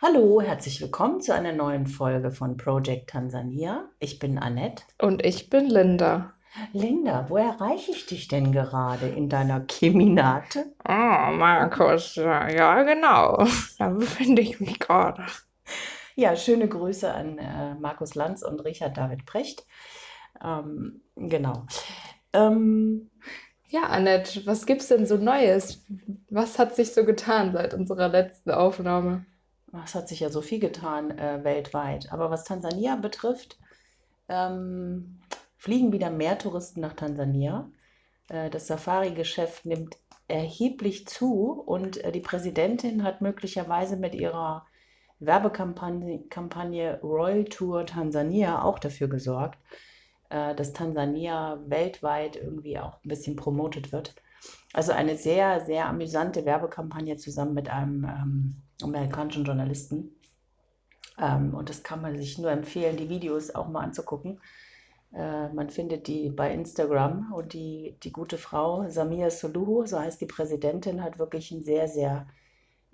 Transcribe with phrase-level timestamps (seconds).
[0.00, 3.90] Hallo, herzlich willkommen zu einer neuen Folge von Project Tansania.
[3.98, 4.84] Ich bin Annette.
[5.00, 6.34] Und ich bin Linda.
[6.72, 10.72] Linda, wo erreiche ich dich denn gerade in deiner Keminate?
[10.88, 13.44] Oh, Markus, ja, genau.
[13.78, 15.26] Da befinde ich mich gerade.
[16.14, 19.66] Ja, schöne Grüße an äh, Markus Lanz und Richard David Precht.
[20.44, 21.66] Ähm, genau.
[22.32, 23.10] Ähm,
[23.68, 25.84] Ja, Annette, was gibt's denn so Neues?
[26.30, 29.26] Was hat sich so getan seit unserer letzten Aufnahme?
[29.84, 32.12] Es hat sich ja so viel getan äh, weltweit.
[32.12, 33.58] Aber was Tansania betrifft,
[34.28, 35.20] ähm,
[35.56, 37.70] fliegen wieder mehr Touristen nach Tansania.
[38.28, 44.66] Äh, das Safari-Geschäft nimmt erheblich zu und äh, die Präsidentin hat möglicherweise mit ihrer
[45.20, 49.58] Werbekampagne Kampagne Royal Tour Tansania auch dafür gesorgt,
[50.30, 54.14] äh, dass Tansania weltweit irgendwie auch ein bisschen promotet wird.
[54.72, 60.10] Also eine sehr, sehr amüsante Werbekampagne zusammen mit einem ähm, amerikanischen Journalisten.
[61.18, 64.40] Ähm, und das kann man sich nur empfehlen, die Videos auch mal anzugucken.
[65.12, 70.20] Äh, man findet die bei Instagram und die, die gute Frau Samia Soluhu, so heißt
[70.20, 72.26] die Präsidentin, hat wirklich ein sehr, sehr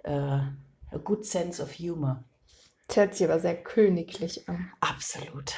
[0.04, 2.22] äh, a good sense of humor.
[2.88, 4.70] Das hört sich aber sehr königlich an.
[4.80, 5.54] Absolut.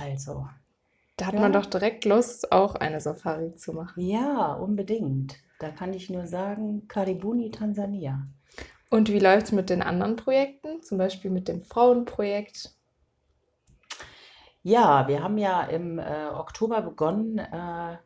[0.00, 0.48] Also,
[1.16, 1.40] Da hat Ja.
[1.40, 4.00] man doch direkt Lust, auch eine Safari zu machen.
[4.00, 5.36] ja, unbedingt.
[5.58, 8.26] Da kann ich nur sagen, Karibuni, Tansania.
[8.90, 10.82] Und wie läuft's mit den anderen Projekten?
[10.82, 12.74] Zum Beispiel mit dem Frauenprojekt?
[14.62, 17.96] Ja, wir haben ja im äh, Oktober begonnen, äh,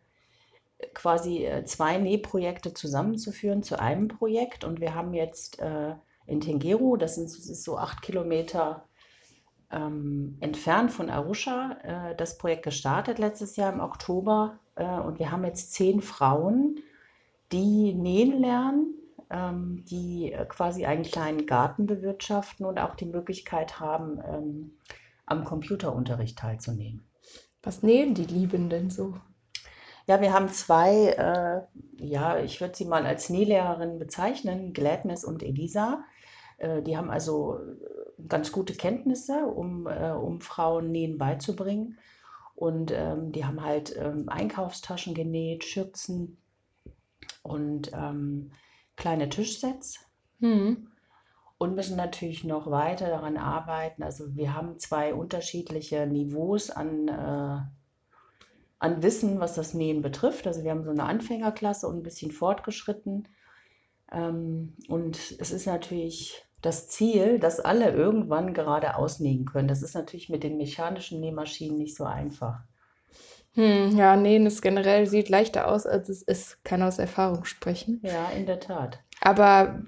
[0.94, 4.64] quasi äh, zwei Nähprojekte zusammenzuführen zu einem Projekt.
[4.64, 5.94] Und wir haben jetzt äh,
[6.26, 8.84] in Tengeru, das, sind, das ist so acht Kilometer
[9.70, 14.58] ähm, entfernt von Arusha, äh, das Projekt gestartet letztes Jahr im Oktober.
[14.74, 16.80] Äh, und wir haben jetzt zehn Frauen,
[17.52, 18.94] die nähen lernen,
[19.84, 24.78] die äh, quasi einen kleinen Garten bewirtschaften und auch die Möglichkeit haben, ähm,
[25.26, 27.04] am Computerunterricht teilzunehmen.
[27.62, 29.14] Was nehmen die Liebenden so?
[30.06, 35.42] Ja, wir haben zwei, äh, ja, ich würde sie mal als Nählehrerin bezeichnen, Gladness und
[35.42, 36.04] Elisa.
[36.58, 41.98] Äh, die haben also äh, ganz gute Kenntnisse, um, äh, um Frauen Nähen beizubringen.
[42.56, 46.36] Und ähm, die haben halt ähm, Einkaufstaschen genäht, Schürzen
[47.42, 48.50] und ähm,
[49.02, 49.98] kleine Tischsets
[50.38, 50.88] Hm.
[51.58, 54.04] und müssen natürlich noch weiter daran arbeiten.
[54.04, 57.60] Also wir haben zwei unterschiedliche Niveaus an, äh,
[58.78, 60.46] an Wissen, was das Nähen betrifft.
[60.46, 63.26] Also wir haben so eine Anfängerklasse und ein bisschen fortgeschritten.
[64.12, 69.66] Ähm, und es ist natürlich das Ziel, dass alle irgendwann gerade ausnähen können.
[69.66, 72.60] Das ist natürlich mit den mechanischen Nähmaschinen nicht so einfach.
[73.54, 76.64] Hm, ja, nähen ist generell, sieht leichter aus, als es ist.
[76.64, 78.00] Kann aus Erfahrung sprechen.
[78.02, 78.98] Ja, in der Tat.
[79.20, 79.82] Aber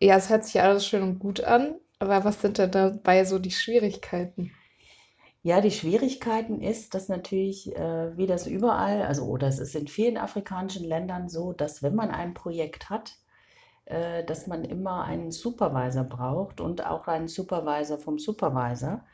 [0.00, 1.74] ja, es hört sich alles schön und gut an.
[1.98, 4.52] Aber was sind denn dabei so die Schwierigkeiten?
[5.42, 9.88] Ja, die Schwierigkeiten ist, dass natürlich, äh, wie das überall, also oder es ist in
[9.88, 13.16] vielen afrikanischen Ländern so, dass wenn man ein Projekt hat,
[13.86, 19.04] äh, dass man immer einen Supervisor braucht und auch einen Supervisor vom Supervisor,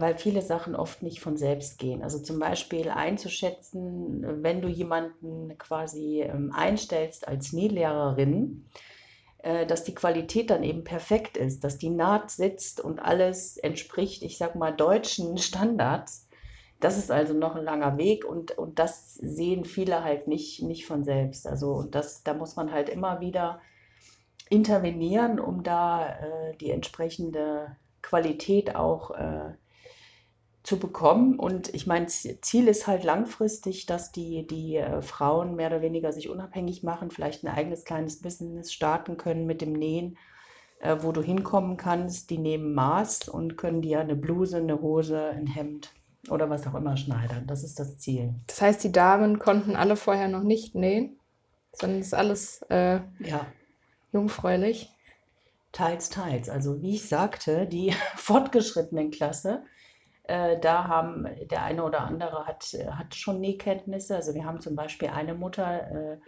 [0.00, 2.02] weil viele Sachen oft nicht von selbst gehen.
[2.02, 8.66] Also zum Beispiel einzuschätzen, wenn du jemanden quasi ähm, einstellst als Nählehrerin,
[9.38, 14.22] äh, dass die Qualität dann eben perfekt ist, dass die Naht sitzt und alles entspricht,
[14.22, 16.28] ich sag mal, deutschen Standards.
[16.80, 20.84] Das ist also noch ein langer Weg und, und das sehen viele halt nicht, nicht
[20.86, 21.46] von selbst.
[21.46, 23.60] Also das, da muss man halt immer wieder
[24.50, 29.54] intervenieren, um da äh, die entsprechende Qualität auch äh,
[30.62, 31.38] zu bekommen.
[31.38, 36.12] Und ich meine, Ziel ist halt langfristig, dass die, die äh, Frauen mehr oder weniger
[36.12, 40.18] sich unabhängig machen, vielleicht ein eigenes kleines Business starten können mit dem Nähen,
[40.80, 42.30] äh, wo du hinkommen kannst.
[42.30, 45.94] Die nehmen Maß und können dir eine Bluse, eine Hose, ein Hemd
[46.30, 47.46] oder was auch immer schneidern.
[47.46, 48.34] Das ist das Ziel.
[48.46, 51.18] Das heißt, die Damen konnten alle vorher noch nicht nähen,
[51.72, 53.54] sondern es ist alles äh, Ja,
[54.12, 54.90] jungfräulich.
[55.72, 56.48] teils, teils.
[56.48, 59.64] Also wie ich sagte, die fortgeschrittenen Klasse,
[60.24, 64.16] äh, da haben der eine oder andere hat, hat schon Nähkenntnisse.
[64.16, 66.18] Also wir haben zum Beispiel eine Mutter,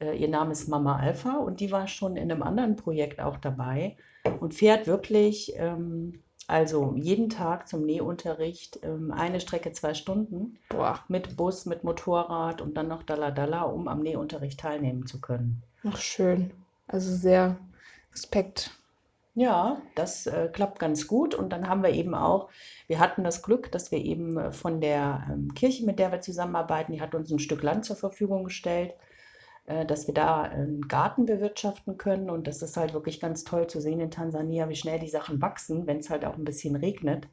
[0.00, 3.20] äh, äh, ihr Name ist Mama Alpha und die war schon in einem anderen Projekt
[3.20, 3.96] auch dabei
[4.40, 11.00] und fährt wirklich, ähm, also jeden Tag zum Nähunterricht, ähm, eine Strecke zwei Stunden Boah,
[11.08, 15.62] mit Bus, mit Motorrad und dann noch Dalla Dalla, um am Nähunterricht teilnehmen zu können.
[15.82, 16.50] noch schön.
[16.86, 17.58] Also sehr
[18.12, 18.77] Respekt.
[19.40, 21.34] Ja, das äh, klappt ganz gut.
[21.34, 22.50] Und dann haben wir eben auch,
[22.88, 26.20] wir hatten das Glück, dass wir eben äh, von der ähm, Kirche, mit der wir
[26.20, 28.94] zusammenarbeiten, die hat uns ein Stück Land zur Verfügung gestellt.
[29.66, 32.30] äh, dass wir da einen Garten bewirtschaften können.
[32.30, 35.42] Und das ist halt wirklich ganz toll zu sehen in Tansania, wie schnell die Sachen
[35.42, 37.28] wachsen, wenn es halt auch ein bisschen regnet.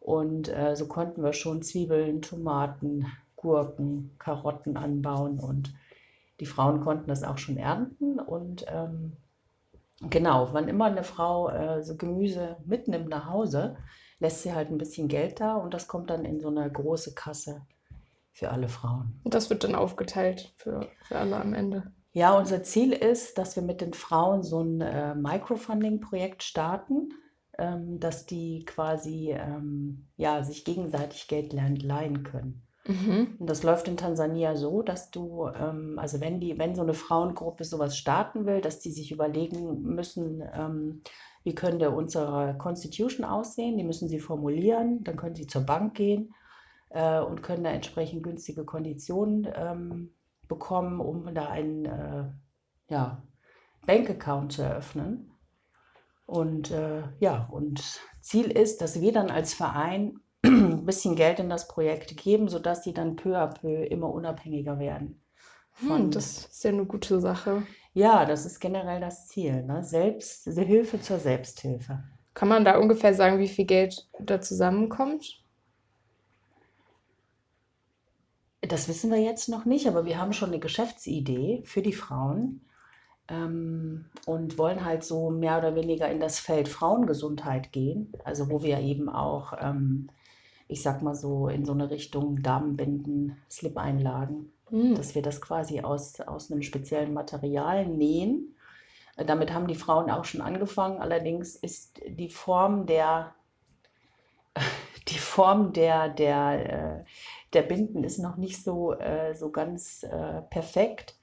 [0.00, 5.74] Und äh, so konnten wir schon Zwiebeln, Tomaten, Gurken, Karotten anbauen und
[6.40, 8.20] die Frauen konnten das auch schon ernten.
[8.20, 9.16] Und ähm,
[10.10, 13.76] genau, wann immer eine Frau äh, so Gemüse mitnimmt nach Hause,
[14.18, 17.14] lässt sie halt ein bisschen Geld da und das kommt dann in so eine große
[17.14, 17.66] Kasse
[18.32, 19.20] für alle Frauen.
[19.22, 21.92] Und das wird dann aufgeteilt für, für alle am Ende.
[22.12, 27.08] Ja, unser Ziel ist, dass wir mit den Frauen so ein äh, Microfunding-Projekt starten,
[27.58, 32.62] ähm, dass die quasi ähm, ja, sich gegenseitig Geld leihen können.
[32.86, 33.36] Mhm.
[33.38, 36.94] Und das läuft in Tansania so, dass du, ähm, also wenn die, wenn so eine
[36.94, 41.02] Frauengruppe sowas starten will, dass die sich überlegen müssen, ähm,
[41.44, 46.34] wie könnte unsere Constitution aussehen, die müssen sie formulieren, dann können sie zur Bank gehen
[46.90, 50.10] äh, und können da entsprechend günstige Konditionen ähm,
[50.48, 52.24] bekommen, um da einen äh,
[52.88, 53.22] ja,
[53.86, 55.30] Bankaccount zu eröffnen.
[56.26, 61.48] Und äh, ja, und Ziel ist, dass wir dann als Verein ein bisschen Geld in
[61.48, 65.20] das Projekt geben, sodass die dann peu à peu immer unabhängiger werden.
[65.80, 67.62] Hm, das ist ja eine gute Sache.
[67.92, 69.62] Ja, das ist generell das Ziel.
[69.62, 69.82] Ne?
[69.82, 72.02] Selbst, Hilfe zur Selbsthilfe.
[72.34, 75.40] Kann man da ungefähr sagen, wie viel Geld da zusammenkommt?
[78.60, 82.62] Das wissen wir jetzt noch nicht, aber wir haben schon eine Geschäftsidee für die Frauen
[83.28, 88.12] ähm, und wollen halt so mehr oder weniger in das Feld Frauengesundheit gehen.
[88.24, 90.08] Also wo wir eben auch, ähm,
[90.68, 94.94] ich sag mal so, in so eine Richtung Damenbinden, Slip-Einlagen, Hm.
[94.94, 98.56] dass wir das quasi aus, aus einem speziellen Material nähen.
[99.16, 101.00] Äh, Damit haben die Frauen auch schon angefangen.
[101.00, 103.34] Allerdings ist die Form der,
[105.08, 107.04] die Form der, der, äh,
[107.52, 110.06] der Binden ist noch nicht so, äh, so ganz
[110.50, 111.16] perfekt.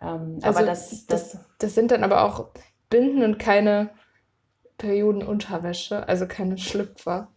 [0.00, 2.48] Ähm, Also aber das, das, das, das sind dann aber auch
[2.90, 3.90] Binden und keine
[4.78, 7.28] Periodenunterwäsche, also keine Schlüpfer.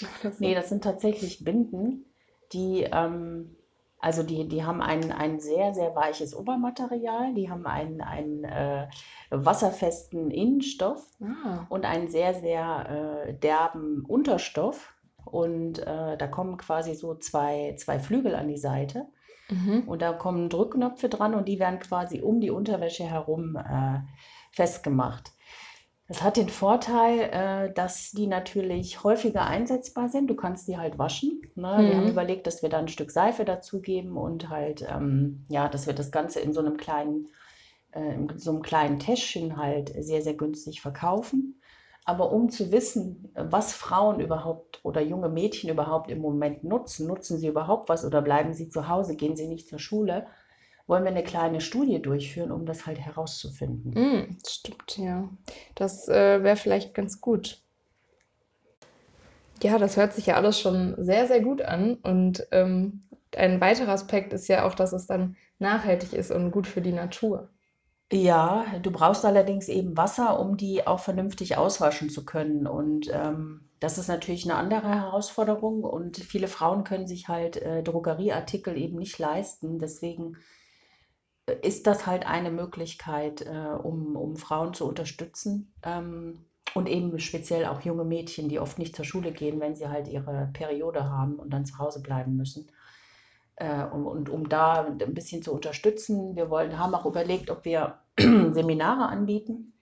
[0.00, 0.30] So.
[0.38, 2.04] nee, das sind tatsächlich Binden,
[2.52, 3.56] die, ähm,
[3.98, 8.88] also die, die haben ein, ein sehr, sehr weiches Obermaterial, die haben einen, einen äh,
[9.30, 11.66] wasserfesten Innenstoff Ah.
[11.68, 14.92] und einen sehr, sehr äh, derben Unterstoff.
[15.24, 19.06] Und äh, da kommen quasi so zwei, zwei Flügel an die Seite.
[19.50, 19.84] Mhm.
[19.86, 24.00] Und da kommen Drückknöpfe dran und die werden quasi um die Unterwäsche herum äh,
[24.52, 25.32] festgemacht.
[26.06, 30.28] Das hat den Vorteil, äh, dass die natürlich häufiger einsetzbar sind.
[30.28, 31.40] Du kannst die halt waschen.
[31.54, 31.84] Ne?
[31.86, 32.08] Wir haben Mhm.
[32.08, 36.10] überlegt, dass wir da ein Stück Seife dazugeben und halt, ähm, ja, dass wir das
[36.10, 37.28] Ganze in so einem kleinen,
[37.92, 41.60] äh, in so einem kleinen Täschchen halt sehr, sehr günstig verkaufen.
[42.04, 47.38] Aber um zu wissen, was Frauen überhaupt oder junge Mädchen überhaupt im Moment nutzen, nutzen
[47.38, 50.26] sie überhaupt was oder bleiben sie zu Hause, gehen sie nicht zur Schule,
[50.86, 53.92] wollen wir eine kleine Studie durchführen, um das halt herauszufinden.
[53.94, 55.28] Mm, stimmt, ja.
[55.74, 57.60] Das äh, wäre vielleicht ganz gut.
[59.62, 61.94] Ja, das hört sich ja alles schon sehr, sehr gut an.
[62.02, 63.04] Und ähm,
[63.34, 66.92] ein weiterer Aspekt ist ja auch, dass es dann nachhaltig ist und gut für die
[66.92, 67.48] Natur.
[68.12, 72.66] Ja, du brauchst allerdings eben Wasser, um die auch vernünftig auswaschen zu können.
[72.66, 75.82] Und ähm, das ist natürlich eine andere Herausforderung.
[75.82, 79.78] Und viele Frauen können sich halt äh, Drogerieartikel eben nicht leisten.
[79.78, 80.36] Deswegen
[81.62, 85.74] ist das halt eine Möglichkeit, äh, um, um Frauen zu unterstützen.
[85.82, 89.88] Ähm, und eben speziell auch junge Mädchen, die oft nicht zur Schule gehen, wenn sie
[89.88, 92.70] halt ihre Periode haben und dann zu Hause bleiben müssen.
[93.56, 97.64] Äh, und, und um da ein bisschen zu unterstützen, wir wollen, haben auch überlegt, ob
[97.64, 99.73] wir Seminare anbieten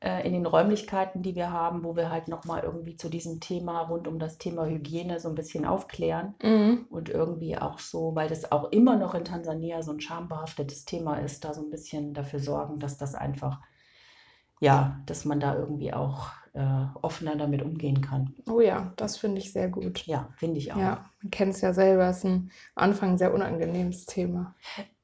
[0.00, 3.80] äh, in den Räumlichkeiten, die wir haben, wo wir halt nochmal irgendwie zu diesem Thema
[3.82, 6.86] rund um das Thema Hygiene so ein bisschen aufklären Mhm.
[6.90, 11.16] und irgendwie auch so, weil das auch immer noch in Tansania so ein schambehaftetes Thema
[11.18, 13.60] ist, da so ein bisschen dafür sorgen, dass das einfach,
[14.60, 18.34] ja, dass man da irgendwie auch äh, offener damit umgehen kann.
[18.50, 20.06] Oh ja, das finde ich sehr gut.
[20.06, 20.78] Ja, finde ich auch.
[20.78, 24.54] Ja, man kennt es ja selber, ist ein Anfang ein sehr unangenehmes Thema.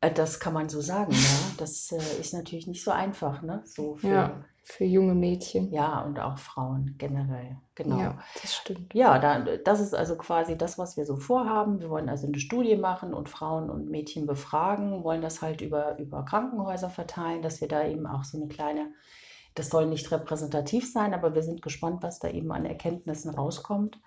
[0.00, 1.52] Äh, Das kann man so sagen, ja.
[1.58, 3.62] Das äh, ist natürlich nicht so einfach, ne?
[3.64, 5.70] So für, Ja, für junge Mädchen.
[5.72, 7.58] ja, und auch Frauen generell.
[7.74, 7.98] Genau.
[7.98, 8.94] Ja, das stimmt.
[8.94, 11.80] Ja, da, das ist also quasi das, was wir so vorhaben.
[11.80, 15.98] Wir wollen also eine Studie machen und Frauen und Mädchen befragen, wollen das halt über,
[15.98, 18.92] über Krankenhäuser verteilen, dass wir da eben auch so eine kleine,
[19.54, 24.00] das soll nicht repräsentativ sein, aber wir sind gespannt, was da eben an Erkenntnissen rauskommt.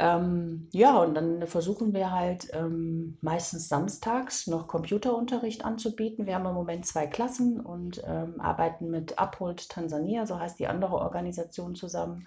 [0.00, 6.26] Ähm, ja, und dann versuchen wir halt ähm, meistens samstags noch Computerunterricht anzubieten.
[6.26, 10.68] Wir haben im Moment zwei Klassen und ähm, arbeiten mit Uphold Tansania, so heißt die
[10.68, 12.26] andere Organisation zusammen.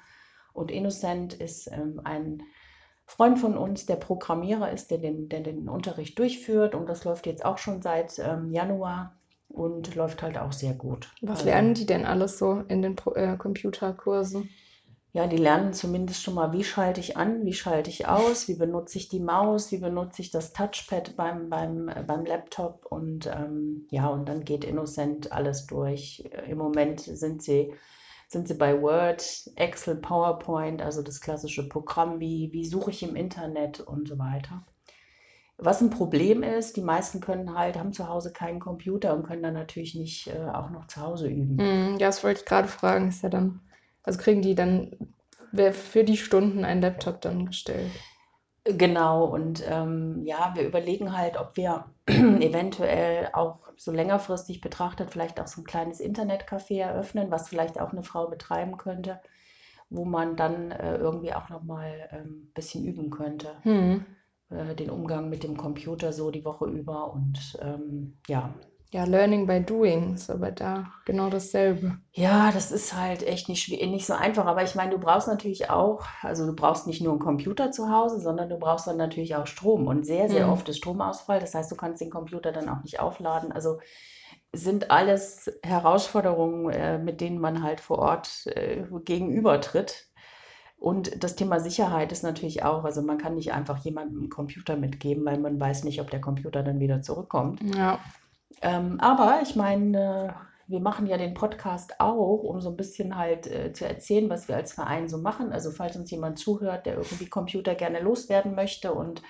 [0.54, 2.44] Und Innocent ist ähm, ein,
[3.06, 6.74] Freund von uns, der Programmierer ist, der den, der den Unterricht durchführt.
[6.74, 9.16] Und das läuft jetzt auch schon seit ähm, Januar
[9.50, 11.12] und läuft halt auch sehr gut.
[11.22, 14.50] Was Also, lernen die denn alles so in den Pro äh, Computerkursen?
[15.16, 18.56] Ja, die lernen zumindest schon mal, wie schalte ich an, wie schalte ich aus, wie
[18.56, 23.86] benutze ich die Maus, wie benutze ich das Touchpad beim, beim, beim Laptop und ähm,
[23.92, 26.28] ja, und dann geht Innocent alles durch.
[26.48, 27.76] Im Moment sind sie,
[28.28, 33.16] sind sie bei Word, Excel, PowerPoint, also das klassische Programm, wie, wie suche ich im
[33.16, 34.66] Internet und so weiter.
[35.60, 39.44] Was ein Problem ist, die meisten können halt, haben zu Hause keinen Computer und können
[39.44, 41.60] dann natürlich nicht äh, auch noch zu Hause üben.
[41.60, 43.10] Hm, ja, das wollte ich gerade fragen.
[43.10, 43.62] Ist ja dann,
[44.04, 44.92] also kriegen die dann
[45.52, 48.04] wer für die Stunden einen Laptop dann gestellt?
[48.66, 55.40] Genau, und ähm, ja, wir überlegen halt, ob wir eventuell auch so längerfristig betrachtet vielleicht
[55.42, 59.20] auch so ein kleines Internetcafé eröffnen, was vielleicht auch eine Frau betreiben könnte,
[59.90, 64.06] wo man dann äh, irgendwie auch nochmal ein ähm, bisschen üben könnte, Hm.
[64.50, 68.54] äh, den Umgang mit dem Computer so die Woche über und ähm, ja.
[68.94, 71.98] Ja, Learning by Doing ist aber da genau dasselbe.
[72.12, 74.46] Ja, das ist halt echt nicht, nicht so einfach.
[74.46, 77.90] Aber ich meine, du brauchst natürlich auch, also du brauchst nicht nur einen Computer zu
[77.90, 79.88] Hause, sondern du brauchst dann natürlich auch Strom.
[79.88, 80.54] Und sehr, sehr Hm.
[80.54, 81.40] oft ist Stromausfall.
[81.40, 83.52] Das heißt, du kannst den Computer dann auch nicht aufladen.
[83.52, 83.80] Also
[84.52, 90.08] sind alles Herausforderungen, äh, mit denen man halt vor Ort äh, gegenübertritt.
[90.78, 94.76] Und das Thema Sicherheit ist natürlich auch, also man kann nicht einfach jemandem einen Computer
[94.76, 97.60] mitgeben, weil man weiß nicht, ob der Computer dann wieder zurückkommt.
[97.76, 98.00] Ja.
[98.62, 103.18] Ähm, aber ich meine, äh, wir machen ja den Podcast auch, um so ein bisschen
[103.18, 105.52] halt äh, zu erzählen, was wir als Verein so machen.
[105.52, 109.22] Also falls uns jemand zuhört, der irgendwie Computer gerne loswerden möchte und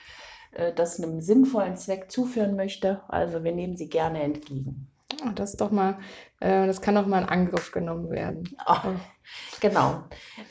[0.53, 4.91] äh, das einem sinnvollen Zweck zuführen möchte, also wir nehmen sie gerne entgegen.
[5.21, 5.99] Ah, Das ist doch mal,
[6.39, 8.55] äh, das kann doch mal in Angriff genommen werden.
[8.57, 8.99] Ah, Oh.
[9.61, 10.03] genau,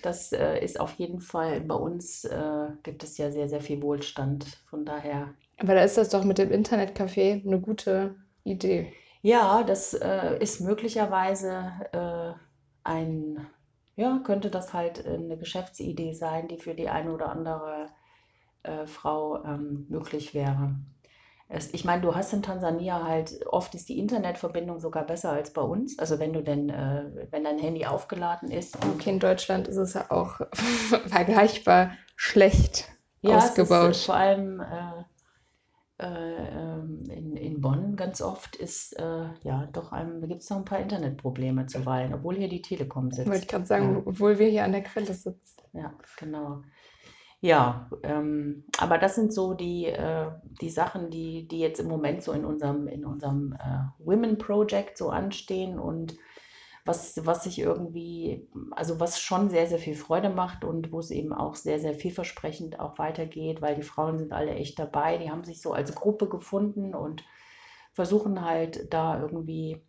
[0.02, 3.82] das äh, ist auf jeden Fall bei uns, äh, gibt es ja sehr, sehr viel
[3.82, 4.44] Wohlstand.
[4.70, 5.34] Von daher.
[5.58, 8.92] Aber da ist das doch mit dem Internetcafé eine gute Idee.
[9.22, 12.32] Ja, das äh, ist möglicherweise äh,
[12.84, 13.46] ein,
[13.96, 17.88] ja, könnte das halt äh, eine Geschäftsidee sein, die für die eine oder andere
[18.64, 20.76] äh, Frau ähm, möglich wäre.
[21.48, 25.52] Es, ich meine, du hast in Tansania halt, oft ist die Internetverbindung sogar besser als
[25.52, 25.98] bei uns.
[25.98, 29.94] Also wenn du denn, äh, wenn dein Handy aufgeladen ist Okay, in Deutschland ist es
[29.94, 30.40] ja auch
[31.06, 32.88] vergleichbar schlecht
[33.22, 33.96] ja, es ist äh, ausgebaut.
[33.96, 34.60] vor allem
[36.06, 40.80] in, in Bonn ganz oft ist, äh, ja, doch einem, gibt es noch ein paar
[40.80, 43.48] Internetprobleme zuweilen, obwohl hier die Telekom Wollte ich sitzt.
[43.48, 45.62] gerade sagen, Ja, obwohl wir hier an der Quelle sitzen.
[45.72, 46.62] ja, genau.
[47.40, 50.30] Ja, ähm, aber das sind so die, äh,
[50.60, 54.96] die Sachen, die, die jetzt im Moment so in unserem, in unserem äh, Women Project
[54.96, 56.14] so anstehen und
[56.84, 61.10] was, was sich irgendwie, also was schon sehr, sehr viel Freude macht und wo es
[61.10, 65.30] eben auch sehr, sehr vielversprechend auch weitergeht, weil die Frauen sind alle echt dabei, die
[65.30, 67.24] haben sich so als Gruppe gefunden und
[67.92, 69.82] versuchen halt da irgendwie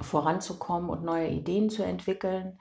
[0.00, 2.60] voranzukommen und neue Ideen zu entwickeln.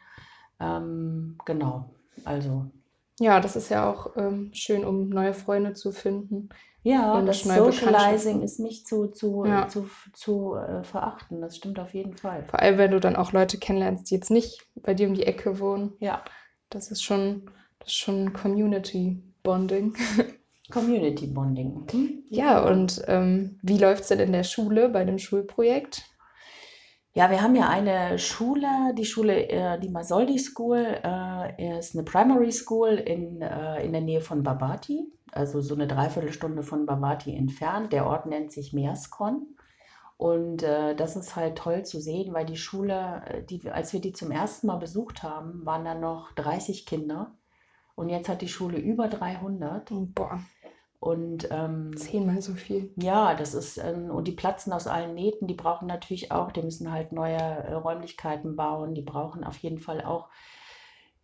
[0.60, 1.94] Ähm, genau,
[2.25, 2.72] also.
[3.20, 6.50] Ja, das ist ja auch ähm, schön, um neue Freunde zu finden
[6.84, 11.42] Ja, und das Socializing ist nicht zu, zu, Ja, zu, zu äh, verachten.
[11.42, 12.44] Das stimmt auf jeden Fall.
[12.44, 15.26] vor allem, wenn du dann auch Leute kennenlernst, die jetzt nicht bei dir um die
[15.26, 15.94] Ecke wohnen.
[16.00, 16.24] Ja,
[16.70, 19.96] Das ist schon, das ist schon Community Bonding.
[20.72, 21.88] Community Bonding.
[21.92, 22.24] Mhm.
[22.30, 26.04] Ja, und ähm, wie läuft es denn in der Schule bei dem Schulprojekt?
[27.14, 32.04] Ja, wir haben ja eine Schule, die Schule, äh, die Masoldi School, äh, ist eine
[32.04, 37.36] Primary School in, äh, in der Nähe von Babati, also so eine Dreiviertelstunde von Babati
[37.36, 37.94] entfernt.
[37.94, 39.48] Der Ort nennt sich Measkon.
[40.18, 44.02] Und äh, das ist halt toll zu sehen, weil die Schule, äh, die, als wir
[44.02, 47.36] die zum ersten Mal besucht haben, waren da noch 30 Kinder.
[47.96, 49.92] Und jetzt hat die Schule über 300.
[49.92, 50.40] Oh, boah,
[51.00, 52.92] Und ähm, zehnmal so viel.
[52.96, 56.64] ja, das ist, ähm, und die platzen aus allen Nähten, die brauchen natürlich auch, die
[56.64, 60.30] müssen halt neue äh, Räumlichkeiten bauen, die brauchen auf jeden Fall auch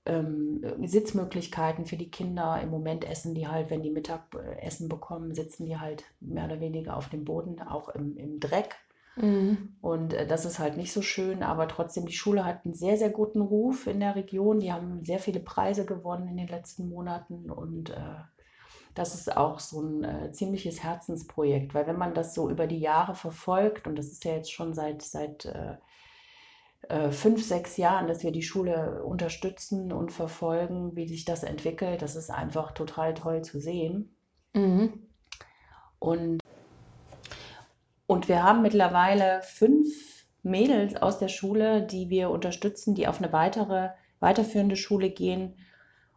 [0.06, 2.60] ähm, Sitzmöglichkeiten für die Kinder.
[2.62, 6.98] Im Moment essen die halt, wenn die Mittagessen bekommen, sitzen die halt mehr oder weniger
[6.98, 8.76] auf dem Boden, auch im, im Dreck.
[9.16, 9.76] Mhm.
[9.82, 12.98] Und äh, das ist halt nicht so schön, aber trotzdem, die Schule hat einen sehr,
[12.98, 14.60] sehr guten Ruf in der Region.
[14.60, 18.16] Die haben sehr viele Preise gewonnen in den letzten Monaten und äh,
[18.96, 22.80] das ist auch so ein äh, ziemliches Herzensprojekt, weil wenn man das so über die
[22.80, 25.78] Jahre verfolgt, und das ist ja jetzt schon seit, seit äh,
[27.12, 32.16] fünf, sechs Jahren, dass wir die Schule unterstützen und verfolgen, wie sich das entwickelt, das
[32.16, 34.16] ist einfach total toll zu sehen.
[34.54, 35.08] Mhm.
[36.00, 36.40] Und
[38.08, 43.32] und wir haben mittlerweile fünf Mädels aus der Schule, die wir unterstützen, die auf eine
[43.34, 45.56] weitere, weiterführende Schule gehen.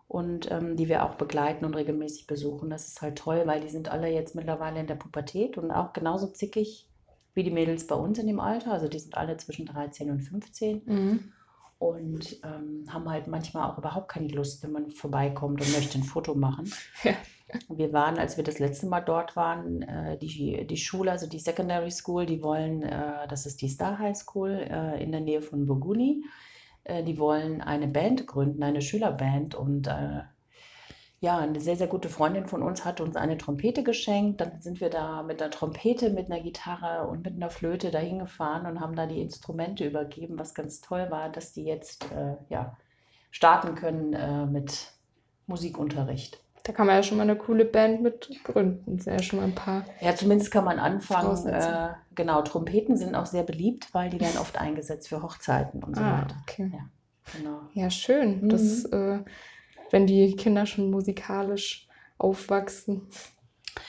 [0.08, 2.70] und ähm, die wir auch begleiten und regelmäßig besuchen.
[2.70, 5.92] Das ist halt toll, weil die sind alle jetzt mittlerweile in der Pubertät und auch
[5.92, 6.88] genauso zickig
[7.36, 8.72] wie die Mädels bei uns in dem Alter.
[8.72, 11.32] Also die sind alle zwischen 13 und 15 Mhm.
[11.78, 16.02] und ähm, haben halt manchmal auch überhaupt keine Lust, wenn man vorbeikommt und möchte ein
[16.04, 16.72] Foto machen.
[17.04, 17.12] Ja.
[17.68, 21.38] Wir waren, als wir das letzte Mal dort waren, äh, die, die Schule, also die
[21.38, 25.40] Secondary School, die wollen, äh, das ist die Star High School äh, in der Nähe
[25.42, 26.24] von Boguni,
[26.82, 30.22] äh, die wollen eine Band gründen, eine Schülerband und äh,
[31.20, 34.40] ja, eine sehr, sehr gute Freundin von uns hat uns eine Trompete geschenkt.
[34.40, 38.18] Dann sind wir da mit einer Trompete, mit einer Gitarre und mit einer Flöte dahin
[38.18, 42.36] gefahren und haben da die Instrumente übergeben, was ganz toll war, dass die jetzt äh,
[42.50, 42.76] ja,
[43.30, 44.92] starten können äh, mit
[45.46, 46.40] Musikunterricht.
[46.64, 48.98] Da kann man ja schon mal eine coole Band mit gründen.
[48.98, 49.84] Sind ja schon mal ein paar.
[50.00, 51.46] Ja, zumindest kann man anfangen.
[51.46, 55.94] Äh, genau, Trompeten sind auch sehr beliebt, weil die werden oft eingesetzt für Hochzeiten und
[55.94, 56.36] so Ah, weiter.
[56.42, 56.72] okay.
[56.74, 56.88] Ja,
[57.38, 57.60] genau.
[57.74, 59.20] Ja, schön, dass, äh,
[59.90, 61.88] wenn die Kinder schon musikalisch
[62.18, 63.02] aufwachsen.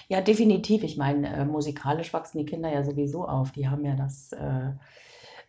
[0.09, 0.83] Ja, definitiv.
[0.83, 3.51] Ich meine, äh, musikalisch wachsen die Kinder ja sowieso auf.
[3.51, 4.71] Die haben ja das, äh,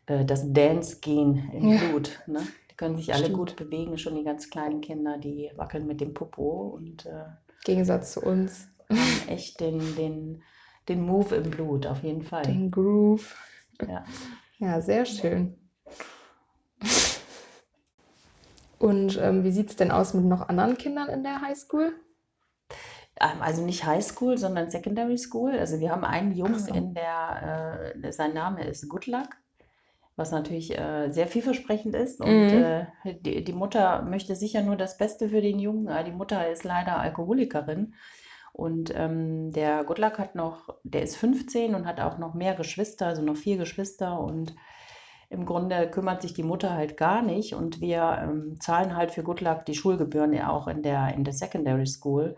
[0.07, 1.78] äh, das Dance-Gen im Ja.
[1.78, 2.21] Blut.
[2.26, 2.40] Ne?
[2.71, 3.38] Die können sich alle Stimmt.
[3.38, 7.64] gut bewegen, schon die ganz kleinen Kinder, die wackeln mit dem Popo und äh, Im
[7.64, 8.69] Gegensatz zu uns.
[8.88, 10.43] haben echt den, den,
[10.88, 12.43] den Move im Blut, auf jeden Fall.
[12.43, 13.37] Den Groove.
[13.87, 14.05] Ja.
[14.59, 15.55] Ja, sehr schön.
[18.78, 21.92] Und ähm, wie sieht es denn aus mit noch anderen Kindern in der Highschool?
[23.20, 25.52] Ähm, Also nicht Highschool, sondern Secondary School.
[25.58, 26.73] Also wir haben einen Jungen so.
[26.75, 29.28] in der, äh, sein Name ist Good Luck,
[30.16, 32.20] was natürlich äh, sehr vielversprechend ist.
[32.20, 32.52] Und Mhm.
[32.52, 35.88] äh, die, die Mutter möchte sicher nur das Beste für den Jungen.
[36.06, 37.94] Die Mutter ist leider Alkoholikerin.
[38.52, 42.54] Und ähm, der Good Luck hat noch, der ist 15 und hat auch noch mehr
[42.54, 44.18] Geschwister, also noch vier Geschwister.
[44.20, 44.54] Und
[45.30, 47.54] im Grunde kümmert sich die Mutter halt gar nicht.
[47.54, 51.25] Und wir ähm, zahlen halt für Good Luck die Schulgebühren ja auch in der, in
[51.25, 52.37] der Secondary School.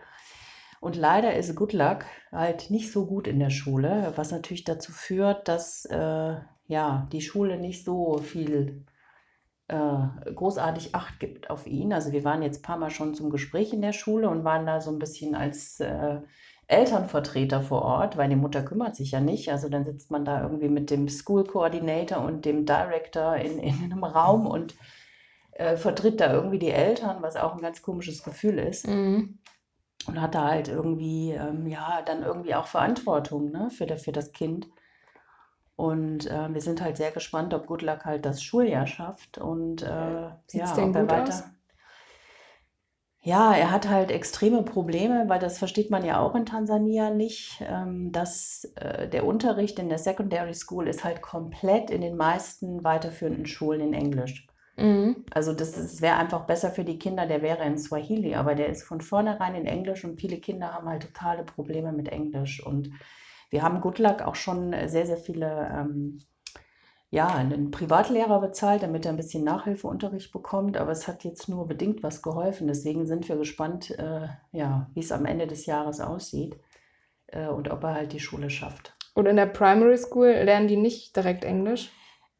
[0.81, 4.93] Und leider ist Good Luck halt nicht so gut in der Schule, was natürlich dazu
[4.93, 8.87] führt, dass äh, ja, die Schule nicht so viel
[9.69, 11.93] äh, großartig Acht gibt auf ihn.
[11.93, 14.67] Also wir waren jetzt ein paar Mal schon zum Gespräch in der Schule und waren
[14.67, 16.21] da so ein bisschen als äh,
[16.71, 19.51] Elternvertreter vor Ort, weil die Mutter kümmert sich ja nicht.
[19.51, 23.75] Also dann sitzt man da irgendwie mit dem School Coordinator und dem Director in, in
[23.85, 24.75] einem Raum und
[25.53, 29.39] äh, vertritt da irgendwie die Eltern, was auch ein ganz komisches Gefühl ist Mhm.
[30.07, 34.33] und hatte halt irgendwie, ähm, ja, dann irgendwie auch Verantwortung, ne, für, das- für das
[34.33, 34.69] Kind.
[35.77, 39.83] Und äh, wir sind halt sehr gespannt, ob Good Luck halt das Schuljahr schafft und
[39.83, 41.35] äh, Sieht's ja, denn ob er gut weiter.
[41.35, 41.45] aus?
[43.23, 47.63] Ja, er hat halt extreme Probleme, weil das versteht man ja auch in Tansania nicht,
[47.69, 52.83] ähm, dass äh, der Unterricht in der Secondary School ist halt komplett in den meisten
[52.83, 54.47] weiterführenden Schulen in Englisch.
[54.79, 55.25] Mhm.
[55.31, 58.85] Also das, wäre einfach besser für die Kinder, der wäre in Swahili, aber der ist
[58.85, 62.65] von vornherein in Englisch und viele Kinder haben halt totale Probleme mit Englisch.
[62.65, 62.91] Und
[63.51, 66.23] wir haben Good Luck auch schon sehr, sehr viele, ähm,
[67.11, 71.67] ja, einen Privatlehrer bezahlt, damit er ein bisschen Nachhilfeunterricht bekommt, aber es hat jetzt nur
[71.67, 72.69] bedingt was geholfen.
[72.69, 76.57] Deswegen sind wir gespannt, äh, ja, wie es am Ende des Jahres aussieht
[77.27, 78.97] äh, und ob er halt die Schule schafft.
[79.15, 81.91] Und in der Primary School lernen die nicht direkt Englisch?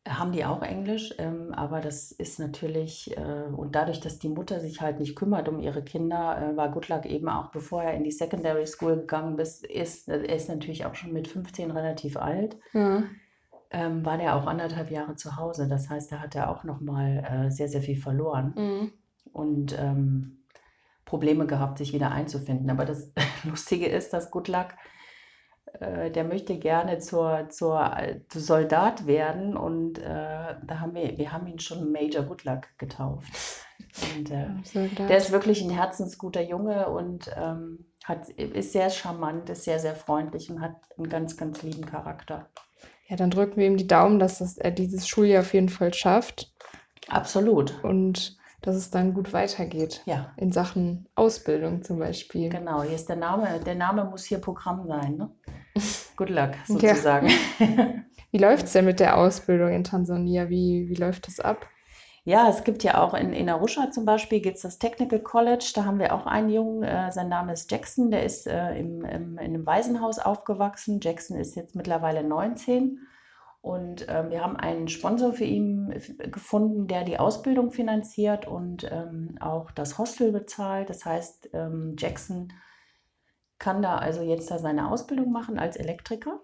[0.09, 4.61] Haben die auch Englisch, ähm, aber das ist natürlich, äh, und dadurch, dass die Mutter
[4.61, 7.95] sich halt nicht kümmert um ihre Kinder, äh, war Good Luck eben auch, bevor er
[7.95, 12.17] in die Secondary School gegangen ist, ist, er ist natürlich auch schon mit 15 relativ
[12.17, 13.03] alt, Ja.
[13.71, 15.69] Ähm, war der auch anderthalb Jahre zu Hause.
[15.69, 18.93] Das heißt, da hat er auch nochmal äh, sehr, sehr viel verloren Mhm.
[19.33, 20.45] und ähm,
[21.05, 22.71] Probleme gehabt, sich wieder einzufinden.
[22.71, 23.13] Aber das
[23.45, 24.69] Lustige ist, dass Good Luck,
[25.81, 31.17] äh, der möchte gerne zur, zur, äh, zu Soldat werden und äh, da haben wir,
[31.19, 33.33] wir haben ihn schon Major Good Luck getauft.
[34.17, 35.09] Und äh, Soldat.
[35.09, 39.95] der ist wirklich ein herzensguter Junge und ähm, hat, ist sehr charmant, ist sehr, sehr
[39.95, 42.49] freundlich und hat einen ganz, ganz lieben Charakter.
[43.11, 45.93] Ja, dann drücken wir ihm die Daumen, dass das, er dieses Schuljahr auf jeden Fall
[45.93, 46.53] schafft
[47.09, 47.83] Absolut.
[47.83, 50.03] und dass es dann gut weitergeht.
[50.07, 52.51] Ja, In Sachen Ausbildung zum Beispiel.
[52.51, 52.83] genau.
[52.85, 53.59] Hier ist der Name.
[53.67, 55.31] Der Name muss hier Programm sein, ne?
[56.17, 56.95] Good luck, Ja.
[56.95, 57.29] sozusagen.
[58.31, 60.49] Wie läuft es denn mit der Ausbildung in Tansania?
[60.49, 61.67] Wie, wie läuft das ab?
[62.25, 65.73] Ja, es gibt ja auch in, in Arusha zum Beispiel gibt es das Technical College.
[65.75, 69.05] Da haben wir auch einen Jungen, äh, sein Name ist Jackson, der ist äh, im,
[69.05, 71.01] im, in einem Waisenhaus aufgewachsen.
[71.03, 72.99] Jackson ist jetzt mittlerweile 19
[73.63, 79.37] und ähm, wir haben einen Sponsor für ihn gefunden, der die Ausbildung finanziert und ähm,
[79.41, 80.91] auch das Hostel bezahlt.
[80.91, 82.53] Das heißt, ähm, Jackson
[83.59, 86.41] kann da also jetzt da seine Ausbildung machen als Elektriker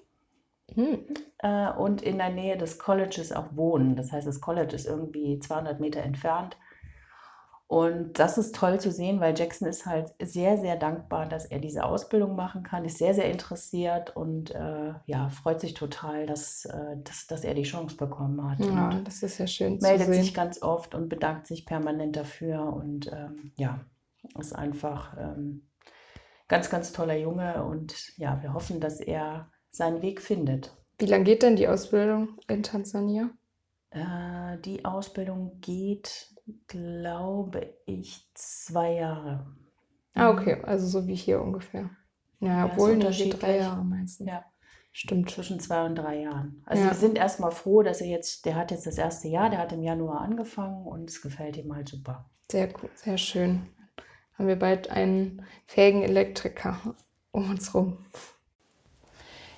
[0.74, 1.05] Hm.
[1.38, 3.96] äh, und in der Nähe des Colleges auch wohnen.
[3.96, 6.57] Das heißt, das College ist irgendwie 200 Meter entfernt.
[7.68, 11.59] Und das ist toll zu sehen, weil Jackson ist halt sehr, sehr dankbar, dass er
[11.59, 16.64] diese Ausbildung machen kann, ist sehr, sehr interessiert und äh, ja, freut sich total, dass,
[16.66, 18.61] äh, dass, dass er die Chance bekommen hat.
[18.61, 22.14] Ja, und das ist ja schön zu meldet sich ganz oft und bedankt sich permanent
[22.14, 23.81] dafür und ähm, ja,
[24.38, 25.66] ist einfach ähm,
[26.46, 30.73] ganz, ganz toller Junge und ja, wir hoffen, dass er seinen Weg findet.
[30.99, 33.31] Wie lange geht denn die Ausbildung in Tansania?
[33.91, 36.35] Äh, die Ausbildung geht,
[36.67, 39.47] glaube ich, zwei Jahre.
[40.15, 40.39] Ah, Mhm.
[40.39, 41.91] okay, also so wie hier ungefähr.
[42.41, 43.59] Ja, Ja, obwohl, hier drei.
[43.59, 44.29] Jahre meistens.
[44.29, 44.45] Ja,
[44.93, 45.31] Stimmt.
[45.31, 46.62] zwischen zwei und drei Jahren.
[46.67, 46.91] Also Ja.
[46.91, 49.73] wir sind erstmal froh, dass er jetzt, der hat jetzt das erste Jahr, der hat
[49.73, 52.31] im Januar angefangen und es gefällt ihm halt super.
[52.51, 53.69] Sehr gut, sehr schön.
[54.39, 56.79] Haben wir bald einen fähigen Elektriker
[57.33, 57.99] um uns rum.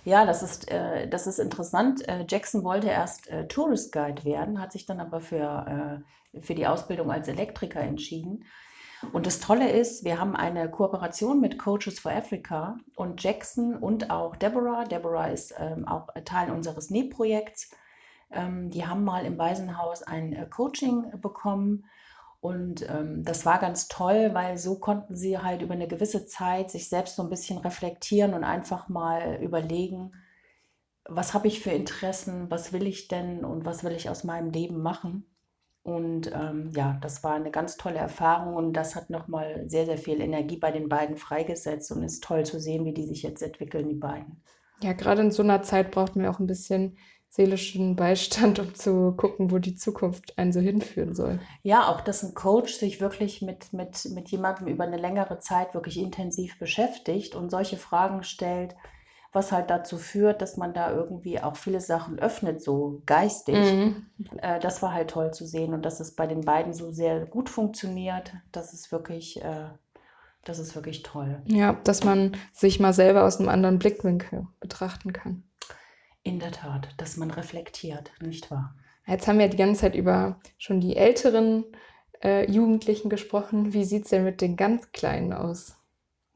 [0.08, 2.08] Ja, das ist, äh, das ist interessant.
[2.08, 6.02] Äh, Jackson wollte erst äh, Tourist Guide werden, hat sich dann aber für,
[6.34, 8.46] äh, für die Ausbildung als Elektriker entschieden.
[9.12, 14.10] Und das Tolle ist, wir haben eine Kooperation mit Coaches for Africa und Jackson und
[14.10, 14.84] auch Deborah.
[14.84, 17.70] Deborah ist ähm, auch Teil unseres Nähprojekts.
[18.30, 21.84] Ähm, die haben mal im Waisenhaus ein äh, Coaching bekommen
[22.40, 26.70] und ähm, das war ganz toll, weil so konnten sie halt über eine gewisse Zeit
[26.70, 30.12] sich selbst so ein bisschen reflektieren und einfach mal überlegen,
[31.05, 34.51] was habe ich für Interessen, was will ich denn und was will ich aus meinem
[34.51, 35.24] Leben machen.
[35.83, 39.96] Und ähm, ja, das war eine ganz tolle Erfahrung und das hat nochmal sehr, sehr
[39.96, 43.42] viel Energie bei den beiden freigesetzt und ist toll zu sehen, wie die sich jetzt
[43.42, 44.44] entwickeln, die beiden.
[44.83, 46.98] Ja, gerade in so einer Zeit braucht man auch ein bisschen
[47.30, 51.38] seelischen Beistand, um zu gucken, wo die Zukunft einen so hinführen soll.
[51.62, 55.74] Ja, auch dass ein Coach sich wirklich mit, mit, mit jemandem über eine längere Zeit
[55.74, 58.74] wirklich intensiv beschäftigt und solche Fragen stellt,
[59.32, 63.56] was halt dazu führt, dass man da irgendwie auch viele Sachen öffnet, so geistig.
[63.56, 64.06] Mhm.
[64.38, 67.26] Äh, das war halt toll zu sehen und dass es bei den beiden so sehr
[67.26, 68.32] gut funktioniert.
[68.52, 69.68] Das ist wirklich, äh,
[70.44, 71.42] das ist wirklich toll.
[71.46, 75.44] Ja, dass man sich mal selber aus einem anderen Blickwinkel betrachten kann.
[76.22, 78.74] In der Tat, dass man reflektiert, nicht wahr?
[79.07, 81.64] Jetzt haben wir die ganze Zeit über schon die älteren
[82.22, 83.72] äh, Jugendlichen gesprochen.
[83.72, 85.78] Wie sieht es denn mit den ganz Kleinen aus?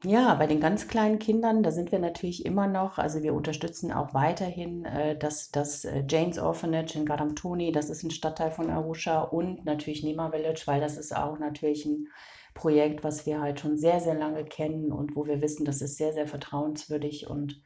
[0.05, 3.93] Ja, bei den ganz kleinen Kindern, da sind wir natürlich immer noch, also wir unterstützen
[3.93, 8.69] auch weiterhin äh, das, das äh, Jane's Orphanage in Garamtoni, das ist ein Stadtteil von
[8.69, 12.09] Arusha und natürlich Nema Village, weil das ist auch natürlich ein
[12.53, 15.97] Projekt, was wir halt schon sehr, sehr lange kennen und wo wir wissen, das ist
[15.97, 17.61] sehr, sehr vertrauenswürdig und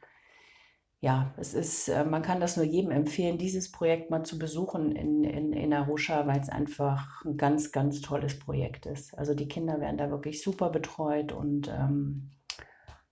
[1.00, 4.92] ja, es ist, äh, man kann das nur jedem empfehlen, dieses Projekt mal zu besuchen
[4.92, 9.16] in, in, in Arusha, weil es einfach ein ganz, ganz tolles Projekt ist.
[9.16, 12.30] Also die Kinder werden da wirklich super betreut und ähm,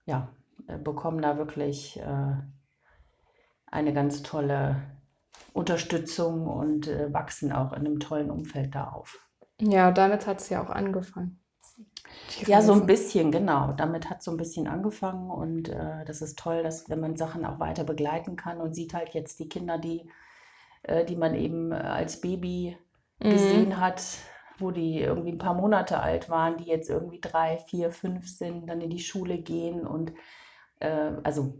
[0.05, 0.33] ja,
[0.67, 2.35] äh, bekommen da wirklich äh,
[3.67, 4.81] eine ganz tolle
[5.53, 9.17] Unterstützung und äh, wachsen auch in einem tollen Umfeld da auf.
[9.61, 11.39] Ja, damit hat es ja auch angefangen.
[12.45, 13.73] Ja, so ein bisschen, genau.
[13.73, 17.45] Damit hat so ein bisschen angefangen und äh, das ist toll, dass wenn man Sachen
[17.45, 20.09] auch weiter begleiten kann und sieht halt jetzt die Kinder, die,
[20.83, 22.77] äh, die man eben als Baby
[23.23, 23.29] Mhm.
[23.29, 24.03] gesehen hat,
[24.59, 28.67] wo die irgendwie ein paar Monate alt waren, die jetzt irgendwie drei, vier, fünf sind,
[28.67, 30.13] dann in die Schule gehen und
[30.79, 31.53] äh, also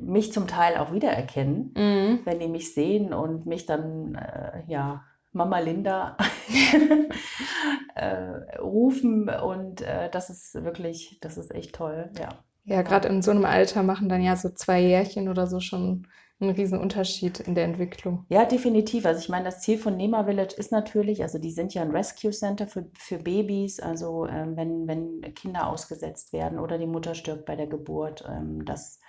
[0.00, 2.24] mich zum Teil auch wiedererkennen, Mhm.
[2.24, 6.16] wenn die mich sehen und mich dann, äh, ja, Mama Linda
[7.94, 12.28] äh, rufen und äh, das ist wirklich, das ist echt toll, ja.
[12.64, 16.06] Ja, gerade in so einem Alter machen dann ja so zwei Jährchen oder so schon
[16.42, 18.24] einen riesen Unterschied in der Entwicklung.
[18.28, 19.06] Ja, definitiv.
[19.06, 21.90] Also ich meine, das Ziel von Nema Village ist natürlich, also die sind ja ein
[21.90, 27.14] Rescue Center für, für Babys, also ähm, wenn, wenn Kinder ausgesetzt werden oder die Mutter
[27.14, 29.06] stirbt bei der Geburt, ähm, dass, ähm,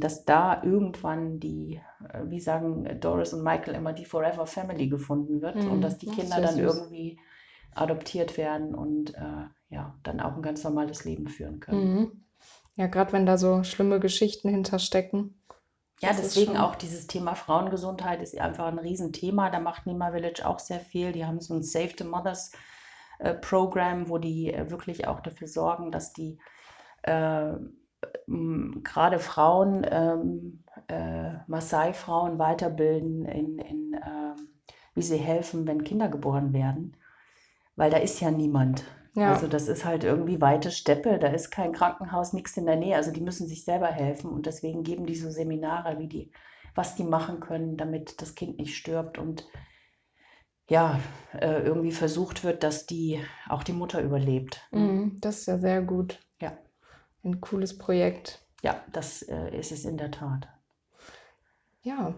[0.00, 1.80] dass da irgendwann die,
[2.12, 5.80] äh, wie sagen Doris und Michael immer, die Forever Family gefunden wird und Mhm.
[5.80, 6.76] dass die Kinder sehr dann süß.
[6.76, 7.18] irgendwie
[7.74, 11.94] adoptiert werden und äh, ja, dann auch ein ganz normales Leben führen können.
[11.94, 12.24] Mhm.
[12.76, 15.34] Ja, gerade wenn da so schlimme Geschichten hinterstecken.
[16.00, 19.50] Ja, Das deswegen auch dieses Thema Frauengesundheit ist einfach ein Riesenthema.
[19.50, 21.12] Da macht Nima Village auch sehr viel.
[21.12, 22.50] Die haben so ein Save the Mothers
[23.20, 26.38] äh, Program, wo die äh, wirklich auch dafür sorgen, dass die
[27.02, 27.52] äh,
[28.26, 34.48] gerade Frauen, ähm, äh, Maasai-Frauen weiterbilden, in, in, ähm,
[34.94, 36.96] wie sie helfen, wenn Kinder geboren werden.
[37.76, 38.84] Weil da ist ja niemand.
[39.14, 39.32] Ja.
[39.32, 42.96] Also das ist halt irgendwie weite Steppe, da ist kein Krankenhaus, nichts in der Nähe.
[42.96, 46.32] Also die müssen sich selber helfen und deswegen geben die so Seminare, wie die,
[46.74, 49.46] was die machen können, damit das Kind nicht stirbt und
[50.70, 51.00] ja,
[51.34, 54.66] äh, irgendwie versucht wird, dass die auch die Mutter überlebt.
[54.70, 56.18] Mhm, das ist ja sehr gut.
[57.22, 57.30] Ja.
[57.30, 58.40] Ein cooles Projekt.
[58.62, 60.48] Ja, das äh, ist es in der Tat.
[61.82, 62.14] Ja,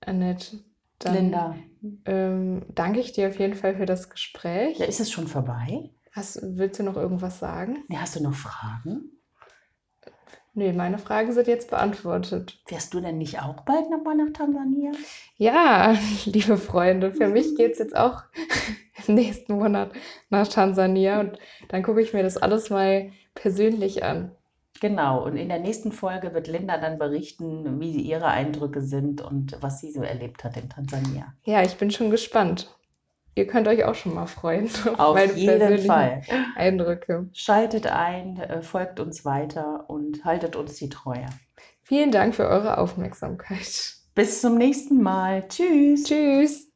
[0.00, 0.58] Annette,
[1.00, 1.56] Dann Linda,
[2.04, 4.78] ähm, danke ich dir auf jeden Fall für das Gespräch.
[4.78, 5.90] ja, ist es schon vorbei?
[6.12, 7.84] Hast, willst du noch irgendwas sagen?
[7.88, 9.10] Nee, hast du noch Fragen?
[10.54, 12.58] Nee, meine Fragen sind jetzt beantwortet.
[12.64, 14.92] Fährst du denn nicht auch bald nochmal nach Tansania?
[15.36, 18.22] Ja, liebe Freunde, für mich geht es jetzt auch
[19.06, 19.92] im nächsten Monat
[20.30, 24.32] nach Tansania und dann gucke ich mir das alles mal persönlich an.
[24.80, 29.56] Genau, und in der nächsten Folge wird Linda dann berichten, wie ihre Eindrücke sind und
[29.60, 31.32] was sie so erlebt hat in Tansania.
[31.44, 32.76] Ja, ich bin schon gespannt.
[33.34, 34.68] Ihr könnt euch auch schon mal freuen
[34.98, 36.22] auf Auf jeden Fall.
[36.56, 37.28] Eindrücke.
[37.32, 41.26] Schaltet ein, äh, folgt uns weiter und haltet uns die Treue.
[41.82, 43.94] Vielen Dank für eure Aufmerksamkeit.
[44.14, 45.46] Bis zum nächsten Mal.
[45.48, 46.04] Tschüss.
[46.04, 46.66] Tschüss.